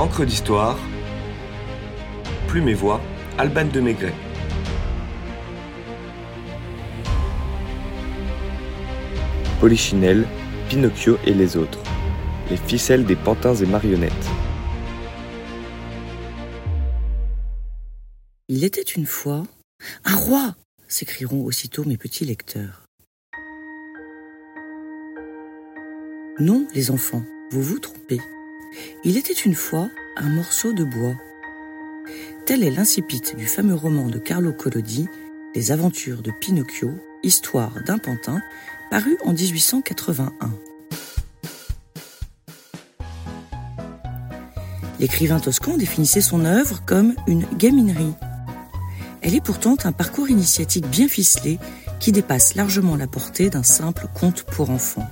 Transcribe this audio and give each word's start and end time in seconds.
Encre 0.00 0.24
d'histoire, 0.24 0.78
Plume 2.48 2.70
et 2.70 2.74
Voix, 2.74 3.02
Alban 3.36 3.66
de 3.66 3.80
Maigret. 3.80 4.14
Polichinelle, 9.60 10.26
Pinocchio 10.70 11.18
et 11.26 11.34
les 11.34 11.58
autres. 11.58 11.82
Les 12.48 12.56
ficelles 12.56 13.04
des 13.04 13.14
pantins 13.14 13.54
et 13.54 13.66
marionnettes. 13.66 14.30
Il 18.48 18.64
était 18.64 18.80
une 18.80 19.04
fois 19.04 19.42
un 20.06 20.16
roi, 20.16 20.54
s'écrieront 20.88 21.44
aussitôt 21.44 21.84
mes 21.84 21.98
petits 21.98 22.24
lecteurs. 22.24 22.86
Non, 26.38 26.66
les 26.74 26.90
enfants, 26.90 27.22
vous 27.50 27.62
vous 27.62 27.78
trompez. 27.78 28.20
Il 29.04 29.16
était 29.16 29.32
une 29.32 29.54
fois 29.54 29.88
un 30.16 30.28
morceau 30.28 30.72
de 30.72 30.84
bois. 30.84 31.16
Tel 32.46 32.64
est 32.64 32.70
l'incipit 32.70 33.22
du 33.36 33.46
fameux 33.46 33.74
roman 33.74 34.08
de 34.08 34.18
Carlo 34.18 34.52
Collodi, 34.52 35.08
Les 35.54 35.72
aventures 35.72 36.22
de 36.22 36.30
Pinocchio, 36.30 36.90
histoire 37.22 37.82
d'un 37.84 37.98
pantin, 37.98 38.40
paru 38.90 39.16
en 39.24 39.32
1881. 39.32 40.30
L'écrivain 44.98 45.40
toscan 45.40 45.76
définissait 45.76 46.20
son 46.20 46.44
œuvre 46.44 46.82
comme 46.84 47.14
une 47.26 47.46
gaminerie. 47.56 48.14
Elle 49.22 49.34
est 49.34 49.44
pourtant 49.44 49.76
un 49.84 49.92
parcours 49.92 50.28
initiatique 50.28 50.86
bien 50.86 51.08
ficelé 51.08 51.58
qui 52.00 52.12
dépasse 52.12 52.54
largement 52.54 52.96
la 52.96 53.06
portée 53.06 53.50
d'un 53.50 53.62
simple 53.62 54.06
conte 54.14 54.42
pour 54.42 54.70
enfants. 54.70 55.08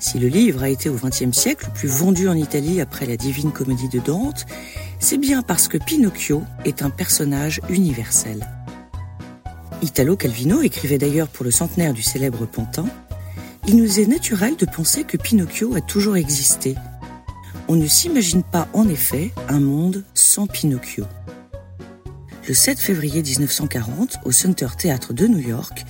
Si 0.00 0.18
le 0.18 0.26
livre 0.26 0.62
a 0.62 0.68
été 0.68 0.88
au 0.88 0.94
XXe 0.94 1.30
siècle 1.30 1.66
le 1.68 1.74
plus 1.74 1.88
vendu 1.88 2.28
en 2.28 2.34
Italie 2.34 2.80
après 2.80 3.06
la 3.06 3.16
Divine 3.16 3.52
Comédie 3.52 3.88
de 3.88 4.00
Dante, 4.00 4.46
c'est 4.98 5.18
bien 5.18 5.42
parce 5.42 5.68
que 5.68 5.78
Pinocchio 5.78 6.42
est 6.64 6.82
un 6.82 6.90
personnage 6.90 7.60
universel. 7.68 8.44
Italo 9.82 10.16
Calvino 10.16 10.62
écrivait 10.62 10.98
d'ailleurs 10.98 11.28
pour 11.28 11.44
le 11.44 11.52
centenaire 11.52 11.94
du 11.94 12.02
célèbre 12.02 12.46
Pantin 12.46 12.86
Il 13.68 13.76
nous 13.76 14.00
est 14.00 14.06
naturel 14.06 14.56
de 14.56 14.66
penser 14.66 15.04
que 15.04 15.16
Pinocchio 15.16 15.76
a 15.76 15.80
toujours 15.80 16.16
existé. 16.16 16.74
On 17.68 17.76
ne 17.76 17.86
s'imagine 17.86 18.42
pas 18.42 18.66
en 18.72 18.88
effet 18.88 19.30
un 19.48 19.60
monde 19.60 20.02
sans 20.14 20.48
Pinocchio 20.48 21.04
le 22.50 22.54
7 22.54 22.80
février 22.80 23.22
1940 23.22 24.18
au 24.24 24.32
Center 24.32 24.66
Theatre 24.76 25.12
de 25.12 25.28
New 25.28 25.38
York, 25.38 25.84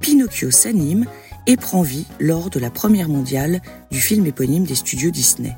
Pinocchio 0.00 0.50
s'anime 0.50 1.06
et 1.46 1.56
prend 1.56 1.82
vie 1.82 2.06
lors 2.20 2.50
de 2.50 2.58
la 2.58 2.70
première 2.70 3.08
mondiale 3.08 3.60
du 3.90 4.00
film 4.00 4.26
éponyme 4.26 4.64
des 4.64 4.74
studios 4.74 5.10
Disney. 5.10 5.56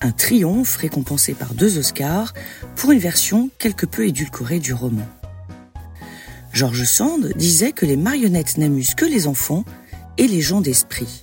Un 0.00 0.12
triomphe 0.12 0.76
récompensé 0.76 1.34
par 1.34 1.54
deux 1.54 1.78
Oscars 1.78 2.34
pour 2.76 2.92
une 2.92 3.00
version 3.00 3.50
quelque 3.58 3.86
peu 3.86 4.06
édulcorée 4.06 4.60
du 4.60 4.72
roman. 4.72 5.06
George 6.52 6.84
Sand 6.84 7.32
disait 7.36 7.72
que 7.72 7.86
les 7.86 7.96
marionnettes 7.96 8.58
n'amusent 8.58 8.94
que 8.94 9.04
les 9.04 9.26
enfants 9.26 9.64
et 10.16 10.28
les 10.28 10.40
gens 10.40 10.60
d'esprit. 10.60 11.20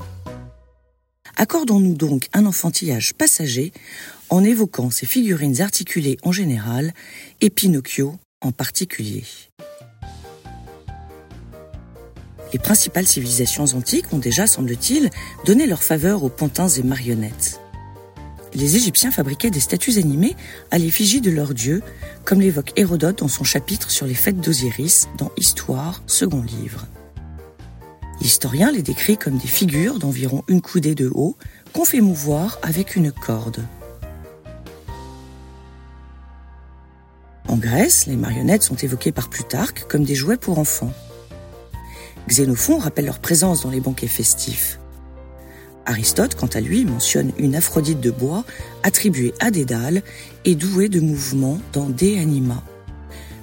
Accordons-nous 1.37 1.95
donc 1.95 2.29
un 2.33 2.45
enfantillage 2.45 3.13
passager 3.13 3.73
en 4.29 4.43
évoquant 4.43 4.89
ces 4.89 5.05
figurines 5.05 5.61
articulées 5.61 6.17
en 6.23 6.31
général 6.31 6.93
et 7.41 7.49
Pinocchio 7.49 8.15
en 8.41 8.51
particulier. 8.51 9.23
Les 12.53 12.59
principales 12.59 13.07
civilisations 13.07 13.65
antiques 13.75 14.13
ont 14.13 14.19
déjà, 14.19 14.47
semble-t-il, 14.47 15.09
donné 15.45 15.67
leur 15.67 15.83
faveur 15.83 16.23
aux 16.23 16.29
pantins 16.29 16.67
et 16.67 16.83
marionnettes. 16.83 17.59
Les 18.53 18.77
Égyptiens 18.77 19.11
fabriquaient 19.11 19.49
des 19.49 19.59
statues 19.59 19.97
animées 19.97 20.35
à 20.71 20.77
l'effigie 20.77 21.19
de 21.19 21.29
leurs 21.29 21.53
dieux, 21.53 21.81
comme 22.23 22.39
l'évoque 22.39 22.71
Hérodote 22.77 23.19
dans 23.19 23.27
son 23.27 23.43
chapitre 23.43 23.91
sur 23.91 24.05
les 24.05 24.13
fêtes 24.13 24.39
d'Osiris 24.39 25.09
dans 25.17 25.31
Histoire, 25.37 26.01
second 26.07 26.41
livre. 26.41 26.87
L'historien 28.21 28.71
les 28.71 28.81
décrit 28.81 29.17
comme 29.17 29.37
des 29.37 29.47
figures 29.47 29.99
d'environ 29.99 30.43
une 30.47 30.61
coudée 30.61 30.95
de 30.95 31.11
haut 31.13 31.35
qu'on 31.73 31.83
fait 31.83 31.99
mouvoir 31.99 32.59
avec 32.61 32.95
une 32.95 33.11
corde. 33.11 33.65
En 37.49 37.57
Grèce, 37.57 38.05
les 38.05 38.15
marionnettes 38.15 38.63
sont 38.63 38.75
évoquées 38.75 39.11
par 39.11 39.29
Plutarque 39.29 39.85
comme 39.89 40.03
des 40.03 40.15
jouets 40.15 40.37
pour 40.37 40.59
enfants. 40.59 40.93
Xénophon 42.27 42.77
rappelle 42.77 43.05
leur 43.05 43.19
présence 43.19 43.61
dans 43.61 43.69
les 43.69 43.79
banquets 43.79 44.07
festifs. 44.07 44.79
Aristote, 45.85 46.35
quant 46.35 46.47
à 46.47 46.61
lui, 46.61 46.83
mentionne 46.83 47.31
une 47.37 47.55
Aphrodite 47.55 47.99
de 47.99 48.09
bois 48.09 48.43
attribuée 48.81 49.33
à 49.39 49.51
Dédale 49.51 50.01
et 50.43 50.55
douée 50.55 50.89
de 50.89 50.99
mouvements 50.99 51.59
dans 51.73 51.87
De 51.87 52.19
Anima. 52.19 52.63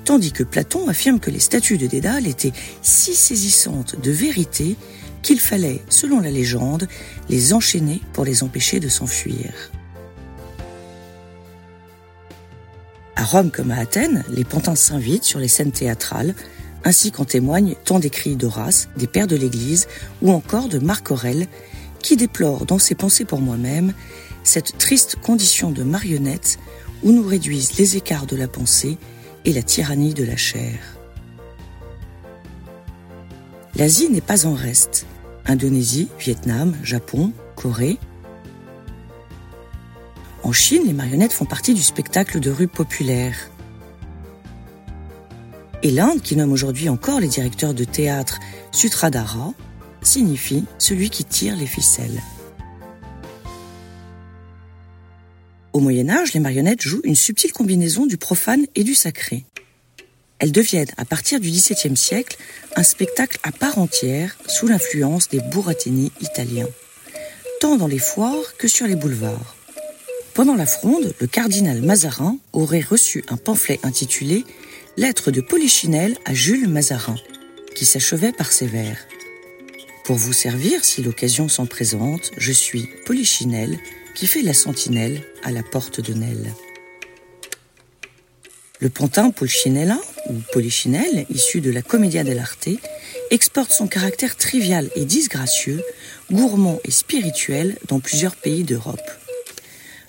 Tandis 0.04 0.32
que 0.32 0.42
Platon 0.42 0.88
affirme 0.88 1.20
que 1.20 1.30
les 1.30 1.38
statues 1.38 1.78
de 1.78 1.86
Dédale 1.86 2.26
étaient 2.26 2.52
si 2.82 3.14
saisissantes 3.14 4.00
de 4.00 4.10
vérité 4.10 4.76
qu'il 5.22 5.38
fallait, 5.38 5.80
selon 5.88 6.18
la 6.18 6.32
légende, 6.32 6.88
les 7.28 7.52
enchaîner 7.52 8.00
pour 8.12 8.24
les 8.24 8.42
empêcher 8.42 8.80
de 8.80 8.88
s'enfuir. 8.88 9.70
À 13.14 13.24
Rome 13.24 13.52
comme 13.52 13.70
à 13.70 13.76
Athènes, 13.76 14.24
les 14.30 14.42
pantins 14.42 14.74
s'invitent 14.74 15.22
sur 15.22 15.38
les 15.38 15.46
scènes 15.46 15.70
théâtrales, 15.70 16.34
ainsi 16.84 17.12
qu'en 17.12 17.24
témoignent 17.24 17.74
tant 17.84 17.98
des 17.98 18.10
cris 18.10 18.36
d'Horace, 18.36 18.88
des 18.96 19.06
pères 19.06 19.26
de 19.26 19.36
l'Église 19.36 19.88
ou 20.20 20.32
encore 20.32 20.68
de 20.68 20.78
Marc 20.78 21.10
Aurèle, 21.10 21.46
qui 22.00 22.16
déplore 22.16 22.66
dans 22.66 22.78
ses 22.78 22.94
pensées 22.94 23.24
pour 23.24 23.40
moi-même 23.40 23.92
cette 24.44 24.76
triste 24.78 25.16
condition 25.16 25.70
de 25.70 25.82
marionnette 25.82 26.58
où 27.02 27.12
nous 27.12 27.26
réduisent 27.26 27.78
les 27.78 27.96
écarts 27.96 28.26
de 28.26 28.36
la 28.36 28.48
pensée 28.48 28.98
et 29.44 29.52
la 29.52 29.62
tyrannie 29.62 30.14
de 30.14 30.24
la 30.24 30.36
chair. 30.36 30.78
L'Asie 33.76 34.10
n'est 34.10 34.20
pas 34.20 34.46
en 34.46 34.54
reste. 34.54 35.06
Indonésie, 35.46 36.08
Vietnam, 36.18 36.76
Japon, 36.82 37.32
Corée, 37.56 37.98
en 40.44 40.50
Chine, 40.50 40.82
les 40.86 40.92
marionnettes 40.92 41.32
font 41.32 41.44
partie 41.44 41.72
du 41.72 41.82
spectacle 41.82 42.40
de 42.40 42.50
rue 42.50 42.66
populaire. 42.66 43.51
Et 45.84 45.90
l'Inde, 45.90 46.22
qui 46.22 46.36
nomme 46.36 46.52
aujourd'hui 46.52 46.88
encore 46.88 47.18
les 47.18 47.28
directeurs 47.28 47.74
de 47.74 47.82
théâtre 47.82 48.38
Sutradhara, 48.70 49.52
signifie 50.00 50.64
celui 50.78 51.10
qui 51.10 51.24
tire 51.24 51.56
les 51.56 51.66
ficelles. 51.66 52.22
Au 55.72 55.80
Moyen 55.80 56.08
Âge, 56.08 56.34
les 56.34 56.40
marionnettes 56.40 56.82
jouent 56.82 57.00
une 57.02 57.16
subtile 57.16 57.52
combinaison 57.52 58.06
du 58.06 58.16
profane 58.16 58.66
et 58.76 58.84
du 58.84 58.94
sacré. 58.94 59.44
Elles 60.38 60.52
deviennent, 60.52 60.90
à 60.96 61.04
partir 61.04 61.40
du 61.40 61.50
XVIIe 61.50 61.96
siècle, 61.96 62.36
un 62.76 62.82
spectacle 62.82 63.38
à 63.42 63.50
part 63.50 63.78
entière 63.78 64.36
sous 64.46 64.68
l'influence 64.68 65.28
des 65.28 65.40
burattini 65.40 66.12
italiens, 66.20 66.68
tant 67.60 67.76
dans 67.76 67.86
les 67.86 67.98
foires 67.98 68.56
que 68.58 68.68
sur 68.68 68.86
les 68.86 68.96
boulevards. 68.96 69.56
Pendant 70.34 70.54
la 70.54 70.66
fronde, 70.66 71.14
le 71.20 71.26
cardinal 71.26 71.82
Mazarin 71.82 72.38
aurait 72.52 72.80
reçu 72.80 73.24
un 73.28 73.36
pamphlet 73.36 73.80
intitulé 73.82 74.44
Lettre 74.98 75.30
de 75.30 75.40
Polichinelle 75.40 76.18
à 76.26 76.34
Jules 76.34 76.68
Mazarin, 76.68 77.16
qui 77.74 77.86
s'achevait 77.86 78.32
par 78.32 78.52
ces 78.52 78.66
vers. 78.66 78.98
Pour 80.04 80.16
vous 80.16 80.34
servir, 80.34 80.84
si 80.84 81.02
l'occasion 81.02 81.48
s'en 81.48 81.64
présente, 81.64 82.30
je 82.36 82.52
suis 82.52 82.90
Polichinelle, 83.06 83.78
qui 84.14 84.26
fait 84.26 84.42
la 84.42 84.52
sentinelle 84.52 85.22
à 85.44 85.50
la 85.50 85.62
porte 85.62 86.02
de 86.02 86.12
Nel. 86.12 86.52
Le 88.80 88.90
pantin 88.90 89.30
Polichinella, 89.30 89.98
ou 90.28 90.34
Polichinelle, 90.52 91.24
issu 91.30 91.62
de 91.62 91.70
la 91.70 91.80
Commedia 91.80 92.22
dell'arte, 92.22 92.68
exporte 93.30 93.72
son 93.72 93.86
caractère 93.86 94.36
trivial 94.36 94.90
et 94.94 95.06
disgracieux, 95.06 95.80
gourmand 96.30 96.80
et 96.84 96.90
spirituel 96.90 97.78
dans 97.88 98.00
plusieurs 98.00 98.36
pays 98.36 98.64
d'Europe 98.64 99.00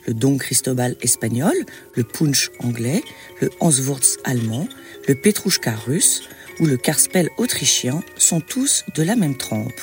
le 0.08 0.14
Don 0.14 0.38
Cristobal 0.38 0.96
espagnol, 1.02 1.56
le 1.96 2.04
Punch 2.04 2.52
anglais, 2.60 3.04
le 3.42 3.50
Hanswurz 3.60 4.18
allemand, 4.24 4.68
le 5.08 5.16
Petrouchka 5.16 5.76
russe 5.86 6.24
ou 6.60 6.66
le 6.66 6.78
Karspel 6.78 7.30
autrichien 7.38 8.04
sont 8.18 8.40
tous 8.40 8.84
de 8.96 9.04
la 9.04 9.16
même 9.16 9.38
trempe. 9.38 9.82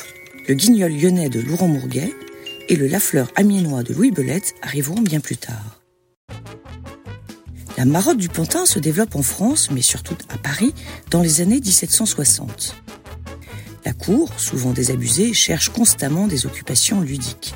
Le 0.49 0.55
Guignol 0.55 0.93
lyonnais 0.93 1.29
de 1.29 1.41
Laurent 1.41 1.69
Mourguet 1.69 2.13
et 2.69 2.77
le 2.77 2.87
Lafleur 2.87 3.31
amiénois 3.37 3.83
de 3.83 3.95
Louis 3.95 4.11
Belette 4.11 4.55
arriveront 4.63 5.01
bien 5.01 5.21
plus 5.21 5.37
tard. 5.37 5.81
La 7.77 7.85
marotte 7.85 8.19
du 8.19 8.29
Pantin 8.29 8.67
se 8.67 8.79
développe 8.79 9.17
en 9.17 9.23
France, 9.23 9.71
mais 9.71 9.81
surtout 9.81 10.17
à 10.29 10.39
Paris, 10.39 10.75
dans 11.11 11.23
les 11.23 11.41
années 11.41 11.61
1760. 11.61 12.77
La 13.85 13.93
cour, 13.95 14.39
souvent 14.39 14.73
désabusée, 14.73 15.33
cherche 15.33 15.71
constamment 15.71 16.27
des 16.27 16.45
occupations 16.47 17.01
ludiques. 17.01 17.55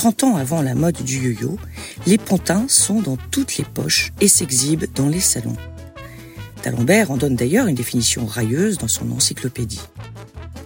30 0.00 0.24
ans 0.24 0.36
avant 0.36 0.62
la 0.62 0.74
mode 0.74 1.02
du 1.02 1.18
yo-yo, 1.18 1.58
les 2.06 2.16
pantins 2.16 2.64
sont 2.68 3.02
dans 3.02 3.18
toutes 3.30 3.58
les 3.58 3.66
poches 3.66 4.12
et 4.22 4.28
s'exhibent 4.28 4.86
dans 4.94 5.10
les 5.10 5.20
salons. 5.20 5.58
D'Alembert 6.64 7.10
en 7.10 7.18
donne 7.18 7.36
d'ailleurs 7.36 7.66
une 7.66 7.74
définition 7.74 8.24
railleuse 8.24 8.78
dans 8.78 8.88
son 8.88 9.12
encyclopédie. 9.12 9.82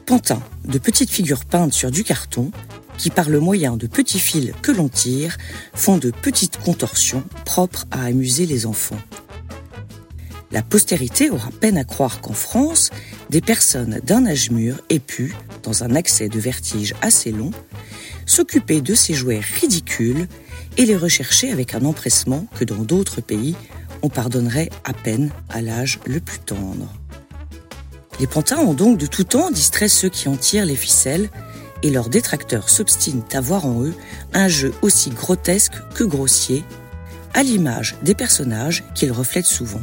Pantin, 0.06 0.40
de 0.64 0.78
petites 0.78 1.10
figures 1.10 1.46
peintes 1.46 1.72
sur 1.72 1.90
du 1.90 2.04
carton, 2.04 2.52
qui 2.96 3.10
par 3.10 3.28
le 3.28 3.40
moyen 3.40 3.76
de 3.76 3.88
petits 3.88 4.20
fils 4.20 4.52
que 4.62 4.70
l'on 4.70 4.88
tire 4.88 5.36
font 5.72 5.98
de 5.98 6.12
petites 6.12 6.58
contorsions 6.58 7.25
propres 7.44 7.86
à 7.90 8.04
amuser 8.04 8.46
les 8.46 8.66
enfants. 8.66 9.00
La 10.52 10.62
postérité 10.62 11.31
aura 11.31 11.50
peine 11.50 11.76
à 11.76 11.82
croire 11.82 12.20
qu'en 12.20 12.34
France, 12.34 12.90
des 13.31 13.40
personnes 13.40 14.00
d'un 14.04 14.26
âge 14.26 14.52
mûr 14.52 14.81
aient 14.90 15.00
pu, 15.00 15.34
dans 15.64 15.82
un 15.82 15.96
accès 15.96 16.28
de 16.28 16.38
vertige 16.38 16.94
assez 17.02 17.32
long, 17.32 17.50
s'occuper 18.26 18.81
de 18.81 18.94
ces 18.94 19.15
jouets 19.15 19.41
ridicules 19.41 20.29
et 20.76 20.87
les 20.87 20.97
rechercher 20.97 21.53
avec 21.53 21.75
un 21.75 21.85
empressement 21.85 22.47
que 22.59 22.65
dans 22.65 22.82
d'autres 22.82 23.21
pays, 23.21 23.55
on 24.03 24.09
pardonnerait 24.09 24.71
à 24.85 24.93
peine 24.93 25.31
à 25.49 25.62
l'âge 25.62 25.99
le 26.06 26.21
plus 26.21 26.38
tendre. 26.38 26.93
Les 28.21 28.26
pantins 28.26 28.59
ont 28.59 28.75
donc 28.75 28.99
de 28.99 29.06
tout 29.06 29.25
temps 29.25 29.50
distrait 29.50 29.88
ceux 29.88 30.09
qui 30.09 30.29
en 30.29 30.37
tirent 30.37 30.67
les 30.67 30.76
ficelles 30.76 31.31
et 31.82 31.91
leurs 31.91 32.09
détracteurs 32.09 32.71
s'obstinent 32.71 33.25
à 33.32 33.41
voir 33.41 33.67
en 33.67 33.82
eux 33.82 33.94
un 34.32 34.49
jeu 34.49 34.73
aussi 34.82 35.11
grotesque 35.11 35.75
que 35.94 36.05
grossier, 36.05 36.65
à 37.35 37.43
l'image 37.43 37.97
des 38.03 38.15
personnages 38.15 38.85
qu'ils 38.94 39.12
reflètent 39.12 39.44
souvent. 39.44 39.82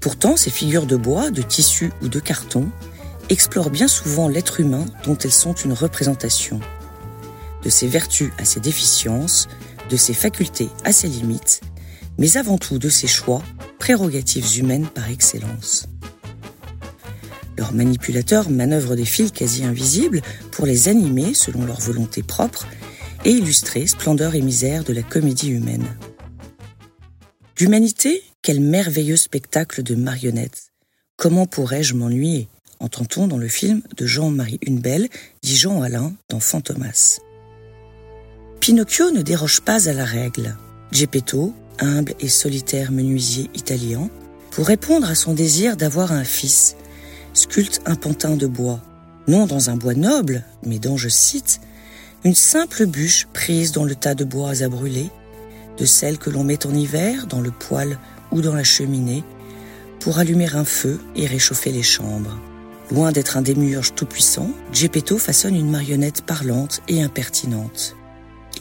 Pourtant, 0.00 0.36
ces 0.36 0.50
figures 0.50 0.86
de 0.86 0.96
bois, 0.96 1.30
de 1.30 1.42
tissu 1.42 1.92
ou 2.02 2.08
de 2.08 2.20
carton 2.20 2.68
explorent 3.28 3.70
bien 3.70 3.88
souvent 3.88 4.28
l'être 4.28 4.60
humain 4.60 4.84
dont 5.04 5.16
elles 5.16 5.32
sont 5.32 5.54
une 5.54 5.72
représentation. 5.72 6.60
De 7.64 7.70
ses 7.70 7.88
vertus 7.88 8.30
à 8.38 8.44
ses 8.44 8.60
déficiences, 8.60 9.48
de 9.90 9.96
ses 9.96 10.14
facultés 10.14 10.68
à 10.84 10.92
ses 10.92 11.08
limites, 11.08 11.62
mais 12.18 12.36
avant 12.36 12.58
tout 12.58 12.78
de 12.78 12.88
ses 12.88 13.06
choix, 13.06 13.42
prérogatives 13.78 14.58
humaines 14.58 14.86
par 14.86 15.10
excellence. 15.10 15.86
Leurs 17.56 17.72
manipulateurs 17.72 18.50
manœuvrent 18.50 18.96
des 18.96 19.04
fils 19.04 19.30
quasi 19.30 19.64
invisibles 19.64 20.22
pour 20.50 20.66
les 20.66 20.88
animer 20.88 21.34
selon 21.34 21.64
leur 21.64 21.80
volonté 21.80 22.22
propre 22.22 22.66
et 23.24 23.30
illustrer 23.30 23.86
splendeur 23.86 24.34
et 24.34 24.42
misère 24.42 24.84
de 24.84 24.92
la 24.92 25.02
comédie 25.02 25.50
humaine. 25.50 25.86
D'humanité, 27.56 28.22
quel 28.42 28.60
merveilleux 28.60 29.16
spectacle 29.16 29.82
de 29.82 29.94
marionnettes. 29.94 30.72
Comment 31.16 31.46
pourrais-je 31.46 31.94
m'ennuyer? 31.94 32.48
Entend-on 32.80 33.28
dans 33.28 33.38
le 33.38 33.48
film 33.48 33.82
de 33.96 34.04
Jean-Marie 34.04 34.58
Hunebelle, 34.66 35.08
dit 35.42 35.56
Jean 35.56 35.80
Alain 35.80 36.12
dans 36.28 36.40
Fantomas. 36.40 37.20
Pinocchio 38.64 39.10
ne 39.10 39.20
déroge 39.20 39.60
pas 39.60 39.90
à 39.90 39.92
la 39.92 40.06
règle. 40.06 40.56
Geppetto, 40.90 41.52
humble 41.80 42.14
et 42.18 42.30
solitaire 42.30 42.92
menuisier 42.92 43.50
italien, 43.52 44.08
pour 44.52 44.66
répondre 44.66 45.06
à 45.06 45.14
son 45.14 45.34
désir 45.34 45.76
d'avoir 45.76 46.12
un 46.12 46.24
fils, 46.24 46.74
sculpte 47.34 47.82
un 47.84 47.94
pantin 47.94 48.36
de 48.36 48.46
bois, 48.46 48.80
non 49.28 49.44
dans 49.44 49.68
un 49.68 49.76
bois 49.76 49.92
noble, 49.92 50.44
mais 50.64 50.78
dans, 50.78 50.96
je 50.96 51.10
cite, 51.10 51.60
une 52.24 52.34
simple 52.34 52.86
bûche 52.86 53.26
prise 53.34 53.72
dans 53.72 53.84
le 53.84 53.94
tas 53.94 54.14
de 54.14 54.24
bois 54.24 54.62
à 54.62 54.68
brûler, 54.70 55.10
de 55.76 55.84
celle 55.84 56.16
que 56.16 56.30
l'on 56.30 56.42
met 56.42 56.64
en 56.64 56.72
hiver 56.72 57.26
dans 57.26 57.42
le 57.42 57.50
poêle 57.50 57.98
ou 58.32 58.40
dans 58.40 58.54
la 58.54 58.64
cheminée, 58.64 59.24
pour 60.00 60.18
allumer 60.18 60.48
un 60.54 60.64
feu 60.64 60.98
et 61.16 61.26
réchauffer 61.26 61.70
les 61.70 61.82
chambres. 61.82 62.40
Loin 62.90 63.12
d'être 63.12 63.36
un 63.36 63.42
démiurge 63.42 63.94
tout-puissant, 63.94 64.48
Geppetto 64.72 65.18
façonne 65.18 65.54
une 65.54 65.70
marionnette 65.70 66.22
parlante 66.22 66.80
et 66.88 67.02
impertinente. 67.02 67.94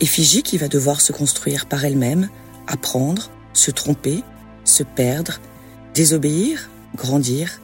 Effigie 0.04 0.44
qui 0.44 0.58
va 0.58 0.68
devoir 0.68 1.00
se 1.00 1.14
construire 1.14 1.66
par 1.66 1.86
elle-même, 1.86 2.28
apprendre, 2.68 3.32
se 3.54 3.72
tromper, 3.72 4.22
se 4.66 4.84
perdre, 4.84 5.40
désobéir, 5.94 6.70
grandir, 6.94 7.62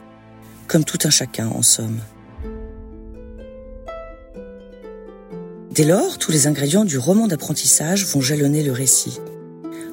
comme 0.66 0.84
tout 0.84 0.96
un 1.04 1.10
chacun 1.10 1.48
en 1.48 1.60
somme. 1.60 1.98
Dès 5.70 5.84
lors, 5.84 6.16
tous 6.16 6.32
les 6.32 6.46
ingrédients 6.46 6.86
du 6.86 6.96
roman 6.96 7.28
d'apprentissage 7.28 8.06
vont 8.06 8.22
jalonner 8.22 8.62
le 8.62 8.72
récit, 8.72 9.20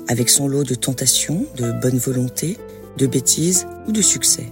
avec 0.08 0.30
son 0.30 0.48
lot 0.48 0.64
de 0.64 0.76
tentations, 0.76 1.46
de 1.58 1.74
bonne 1.74 1.98
volonté, 1.98 2.58
de 2.98 3.08
bêtises 3.08 3.68
ou 3.90 3.92
de 3.92 4.02
succès. 4.02 4.46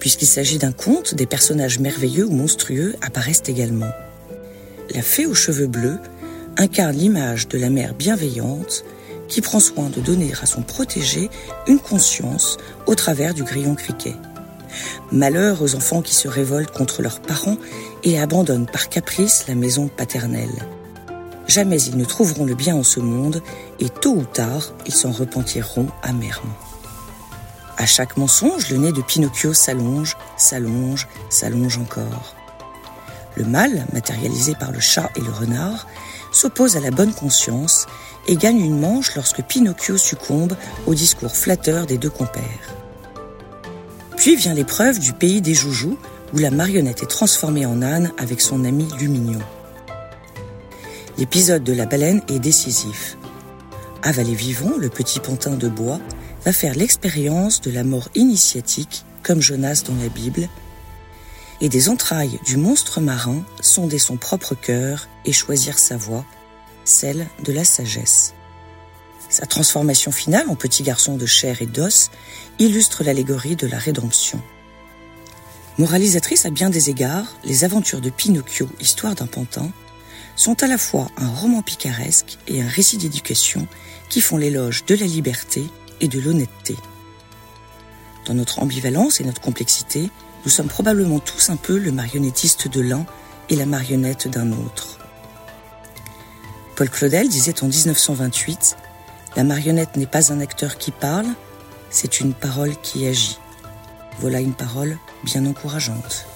Puisqu'il 0.00 0.26
s'agit 0.26 0.58
d'un 0.58 0.72
conte, 0.72 1.14
des 1.14 1.26
personnages 1.26 1.78
merveilleux 1.78 2.26
ou 2.26 2.32
monstrueux 2.32 2.96
apparaissent 3.02 3.44
également. 3.46 3.92
La 4.92 5.02
fée 5.02 5.26
aux 5.26 5.34
cheveux 5.34 5.68
bleus 5.68 6.00
incarne 6.58 6.96
l'image 6.96 7.48
de 7.48 7.56
la 7.56 7.70
mère 7.70 7.94
bienveillante 7.94 8.84
qui 9.28 9.40
prend 9.40 9.60
soin 9.60 9.88
de 9.90 10.00
donner 10.00 10.32
à 10.42 10.46
son 10.46 10.62
protégé 10.62 11.30
une 11.66 11.78
conscience 11.78 12.56
au 12.86 12.94
travers 12.94 13.32
du 13.32 13.44
grillon 13.44 13.74
criquet. 13.74 14.16
Malheur 15.12 15.62
aux 15.62 15.74
enfants 15.76 16.02
qui 16.02 16.14
se 16.14 16.28
révoltent 16.28 16.72
contre 16.72 17.00
leurs 17.00 17.20
parents 17.20 17.56
et 18.02 18.18
abandonnent 18.18 18.66
par 18.66 18.88
caprice 18.88 19.44
la 19.48 19.54
maison 19.54 19.88
paternelle. 19.88 20.66
Jamais 21.46 21.80
ils 21.80 21.96
ne 21.96 22.04
trouveront 22.04 22.44
le 22.44 22.54
bien 22.54 22.74
en 22.76 22.82
ce 22.82 23.00
monde 23.00 23.42
et 23.80 23.88
tôt 23.88 24.14
ou 24.14 24.24
tard, 24.24 24.74
ils 24.86 24.94
s'en 24.94 25.12
repentiront 25.12 25.88
amèrement. 26.02 26.56
À 27.78 27.86
chaque 27.86 28.16
mensonge, 28.16 28.70
le 28.70 28.78
nez 28.78 28.92
de 28.92 29.02
Pinocchio 29.02 29.54
s'allonge, 29.54 30.16
s'allonge, 30.36 31.06
s'allonge 31.30 31.78
encore. 31.78 32.34
Le 33.36 33.44
mal, 33.44 33.86
matérialisé 33.92 34.54
par 34.56 34.72
le 34.72 34.80
chat 34.80 35.10
et 35.14 35.20
le 35.20 35.30
renard, 35.30 35.86
s'oppose 36.32 36.76
à 36.76 36.80
la 36.80 36.90
bonne 36.90 37.12
conscience 37.12 37.86
et 38.26 38.36
gagne 38.36 38.60
une 38.60 38.78
manche 38.78 39.14
lorsque 39.16 39.42
Pinocchio 39.42 39.96
succombe 39.96 40.54
au 40.86 40.94
discours 40.94 41.36
flatteur 41.36 41.86
des 41.86 41.98
deux 41.98 42.10
compères. 42.10 42.74
Puis 44.16 44.36
vient 44.36 44.54
l'épreuve 44.54 44.98
du 44.98 45.12
pays 45.12 45.40
des 45.40 45.54
joujoux, 45.54 45.96
où 46.34 46.38
la 46.38 46.50
marionnette 46.50 47.02
est 47.02 47.06
transformée 47.06 47.64
en 47.64 47.80
âne 47.80 48.12
avec 48.18 48.40
son 48.40 48.64
ami 48.64 48.86
Lumignon. 48.98 49.40
L'épisode 51.16 51.64
de 51.64 51.72
la 51.72 51.86
baleine 51.86 52.22
est 52.28 52.38
décisif. 52.38 53.16
Avalé 54.02 54.34
vivant, 54.34 54.76
le 54.78 54.88
petit 54.88 55.20
pantin 55.20 55.52
de 55.52 55.68
bois 55.68 56.00
va 56.44 56.52
faire 56.52 56.74
l'expérience 56.74 57.60
de 57.60 57.70
la 57.70 57.82
mort 57.82 58.08
initiatique, 58.14 59.04
comme 59.22 59.40
Jonas 59.40 59.82
dans 59.86 59.94
la 60.02 60.08
Bible, 60.08 60.48
et 61.60 61.68
des 61.68 61.88
entrailles 61.88 62.38
du 62.44 62.56
monstre 62.56 63.00
marin 63.00 63.42
sonder 63.60 63.98
son 63.98 64.16
propre 64.16 64.54
cœur 64.54 65.08
et 65.24 65.32
choisir 65.32 65.78
sa 65.78 65.96
voie, 65.96 66.24
celle 66.84 67.26
de 67.44 67.52
la 67.52 67.64
sagesse. 67.64 68.34
Sa 69.28 69.46
transformation 69.46 70.10
finale 70.10 70.48
en 70.48 70.54
petit 70.54 70.82
garçon 70.82 71.16
de 71.16 71.26
chair 71.26 71.60
et 71.60 71.66
d'os 71.66 72.10
illustre 72.58 73.04
l'allégorie 73.04 73.56
de 73.56 73.66
la 73.66 73.78
rédemption. 73.78 74.40
Moralisatrice 75.76 76.46
à 76.46 76.50
bien 76.50 76.70
des 76.70 76.90
égards, 76.90 77.36
les 77.44 77.64
aventures 77.64 78.00
de 78.00 78.10
Pinocchio, 78.10 78.68
histoire 78.80 79.14
d'un 79.14 79.26
pantin, 79.26 79.70
sont 80.34 80.62
à 80.62 80.66
la 80.66 80.78
fois 80.78 81.08
un 81.16 81.28
roman 81.28 81.62
picaresque 81.62 82.38
et 82.46 82.62
un 82.62 82.68
récit 82.68 82.96
d'éducation 82.96 83.66
qui 84.08 84.20
font 84.20 84.36
l'éloge 84.36 84.84
de 84.86 84.94
la 84.94 85.06
liberté 85.06 85.64
et 86.00 86.08
de 86.08 86.20
l'honnêteté. 86.20 86.76
Dans 88.24 88.34
notre 88.34 88.60
ambivalence 88.60 89.20
et 89.20 89.24
notre 89.24 89.40
complexité, 89.40 90.10
nous 90.48 90.54
sommes 90.54 90.68
probablement 90.68 91.18
tous 91.18 91.50
un 91.50 91.56
peu 91.56 91.76
le 91.76 91.92
marionnettiste 91.92 92.68
de 92.68 92.80
l'un 92.80 93.04
et 93.50 93.54
la 93.54 93.66
marionnette 93.66 94.28
d'un 94.28 94.52
autre. 94.52 94.98
Paul 96.74 96.88
Claudel 96.88 97.28
disait 97.28 97.62
en 97.62 97.68
1928 97.68 98.78
la 99.36 99.44
marionnette 99.44 99.98
n'est 99.98 100.06
pas 100.06 100.32
un 100.32 100.40
acteur 100.40 100.78
qui 100.78 100.90
parle, 100.90 101.26
c'est 101.90 102.20
une 102.20 102.32
parole 102.32 102.74
qui 102.82 103.06
agit. 103.06 103.38
Voilà 104.20 104.40
une 104.40 104.54
parole 104.54 104.96
bien 105.22 105.44
encourageante. 105.44 106.26